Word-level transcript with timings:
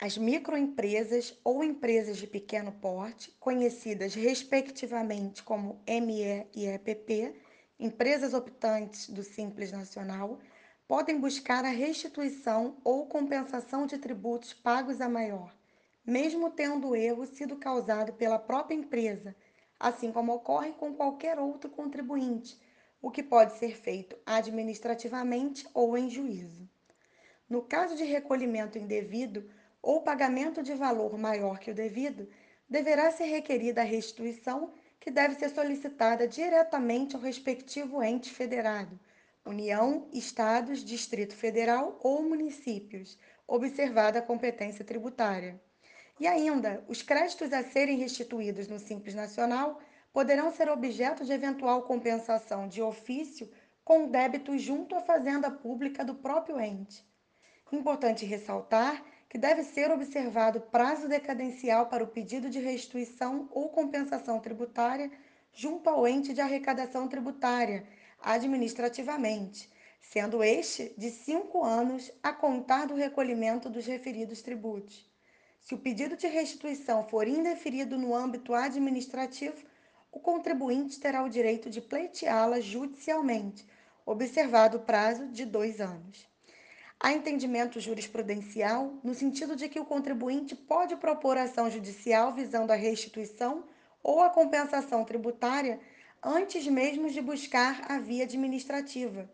As 0.00 0.16
microempresas 0.16 1.36
ou 1.42 1.64
empresas 1.64 2.18
de 2.18 2.26
pequeno 2.28 2.70
porte, 2.70 3.32
conhecidas 3.40 4.14
respectivamente 4.14 5.42
como 5.42 5.82
ME 5.84 6.46
e 6.54 6.66
EPP, 6.66 7.34
empresas 7.80 8.32
optantes 8.32 9.08
do 9.08 9.24
Simples 9.24 9.72
Nacional, 9.72 10.38
podem 10.86 11.18
buscar 11.18 11.64
a 11.64 11.70
restituição 11.70 12.76
ou 12.84 13.06
compensação 13.06 13.86
de 13.86 13.98
tributos 13.98 14.54
pagos 14.54 15.00
a 15.00 15.08
maior, 15.08 15.52
mesmo 16.06 16.48
tendo 16.48 16.90
o 16.90 16.96
erro 16.96 17.26
sido 17.26 17.56
causado 17.56 18.12
pela 18.12 18.38
própria 18.38 18.76
empresa, 18.76 19.34
assim 19.80 20.12
como 20.12 20.32
ocorre 20.32 20.70
com 20.74 20.94
qualquer 20.94 21.40
outro 21.40 21.68
contribuinte, 21.68 22.56
o 23.02 23.10
que 23.10 23.22
pode 23.22 23.58
ser 23.58 23.76
feito 23.76 24.16
administrativamente 24.24 25.66
ou 25.74 25.98
em 25.98 26.08
juízo. 26.08 26.70
No 27.50 27.62
caso 27.62 27.96
de 27.96 28.04
recolhimento 28.04 28.78
indevido, 28.78 29.50
ou 29.82 30.02
pagamento 30.02 30.62
de 30.62 30.74
valor 30.74 31.16
maior 31.18 31.58
que 31.58 31.70
o 31.70 31.74
devido, 31.74 32.28
deverá 32.68 33.10
ser 33.10 33.24
requerida 33.24 33.80
a 33.80 33.84
restituição, 33.84 34.72
que 35.00 35.10
deve 35.10 35.34
ser 35.36 35.48
solicitada 35.50 36.26
diretamente 36.26 37.14
ao 37.14 37.22
respectivo 37.22 38.02
ente 38.02 38.30
federado, 38.30 38.98
União, 39.44 40.08
Estados, 40.12 40.84
Distrito 40.84 41.34
Federal 41.34 41.98
ou 42.02 42.22
municípios, 42.22 43.18
observada 43.46 44.18
a 44.18 44.22
competência 44.22 44.84
tributária. 44.84 45.60
E 46.20 46.26
ainda, 46.26 46.84
os 46.88 47.00
créditos 47.00 47.52
a 47.52 47.62
serem 47.62 47.96
restituídos 47.96 48.68
no 48.68 48.78
Simples 48.78 49.14
Nacional 49.14 49.80
poderão 50.12 50.50
ser 50.52 50.68
objeto 50.68 51.24
de 51.24 51.32
eventual 51.32 51.82
compensação 51.82 52.66
de 52.66 52.82
ofício 52.82 53.48
com 53.84 54.08
débito 54.08 54.58
junto 54.58 54.94
à 54.94 55.00
Fazenda 55.00 55.50
Pública 55.50 56.04
do 56.04 56.14
próprio 56.14 56.60
ente. 56.60 57.06
Importante 57.72 58.26
ressaltar 58.26 59.02
que 59.28 59.36
deve 59.36 59.62
ser 59.62 59.90
observado 59.90 60.60
prazo 60.60 61.06
decadencial 61.06 61.86
para 61.86 62.02
o 62.02 62.08
pedido 62.08 62.48
de 62.48 62.58
restituição 62.58 63.48
ou 63.52 63.68
compensação 63.68 64.40
tributária 64.40 65.10
junto 65.52 65.90
ao 65.90 66.06
ente 66.06 66.32
de 66.32 66.40
arrecadação 66.40 67.08
tributária, 67.08 67.86
administrativamente, 68.22 69.70
sendo 70.00 70.42
este 70.42 70.94
de 70.96 71.10
cinco 71.10 71.62
anos 71.62 72.10
a 72.22 72.32
contar 72.32 72.86
do 72.86 72.94
recolhimento 72.94 73.68
dos 73.68 73.86
referidos 73.86 74.40
tributos. 74.40 75.06
Se 75.60 75.74
o 75.74 75.78
pedido 75.78 76.16
de 76.16 76.26
restituição 76.26 77.06
for 77.08 77.28
indeferido 77.28 77.98
no 77.98 78.14
âmbito 78.14 78.54
administrativo, 78.54 79.66
o 80.10 80.18
contribuinte 80.18 80.98
terá 80.98 81.22
o 81.22 81.28
direito 81.28 81.68
de 81.68 81.80
pleiteá-la 81.80 82.60
judicialmente, 82.60 83.66
observado 84.06 84.78
o 84.78 84.80
prazo 84.80 85.26
de 85.26 85.44
dois 85.44 85.80
anos. 85.80 86.26
Há 87.00 87.12
entendimento 87.12 87.78
jurisprudencial 87.78 88.92
no 89.04 89.14
sentido 89.14 89.54
de 89.54 89.68
que 89.68 89.78
o 89.78 89.84
contribuinte 89.84 90.56
pode 90.56 90.96
propor 90.96 91.38
ação 91.38 91.70
judicial 91.70 92.32
visando 92.32 92.72
a 92.72 92.76
restituição 92.76 93.64
ou 94.02 94.20
a 94.20 94.30
compensação 94.30 95.04
tributária 95.04 95.78
antes 96.20 96.66
mesmo 96.66 97.08
de 97.08 97.20
buscar 97.20 97.84
a 97.88 98.00
via 98.00 98.24
administrativa, 98.24 99.30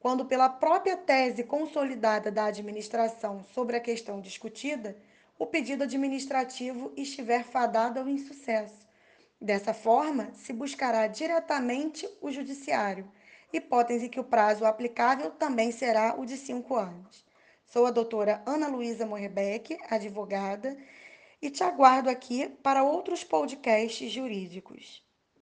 quando, 0.00 0.24
pela 0.24 0.48
própria 0.48 0.96
tese 0.96 1.44
consolidada 1.44 2.32
da 2.32 2.46
administração 2.46 3.44
sobre 3.54 3.76
a 3.76 3.80
questão 3.80 4.20
discutida, 4.20 4.96
o 5.38 5.46
pedido 5.46 5.84
administrativo 5.84 6.92
estiver 6.96 7.44
fadado 7.44 8.00
ao 8.00 8.08
insucesso. 8.08 8.84
Dessa 9.40 9.72
forma, 9.72 10.32
se 10.34 10.52
buscará 10.52 11.06
diretamente 11.06 12.08
o 12.20 12.32
judiciário 12.32 13.08
hipótese 13.52 14.08
que 14.08 14.18
o 14.18 14.24
prazo 14.24 14.64
aplicável 14.64 15.30
também 15.30 15.70
será 15.70 16.14
o 16.18 16.24
de 16.24 16.36
cinco 16.36 16.76
anos. 16.76 17.24
Sou 17.66 17.86
a 17.86 17.90
doutora 17.90 18.42
Ana 18.46 18.68
Luísa 18.68 19.04
Morrebeck, 19.04 19.78
advogada, 19.90 20.76
e 21.42 21.50
te 21.50 21.62
aguardo 21.62 22.08
aqui 22.08 22.48
para 22.62 22.82
outros 22.82 23.22
podcasts 23.22 24.10
jurídicos. 24.10 25.03